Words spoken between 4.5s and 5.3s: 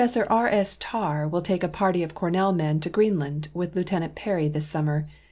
summer.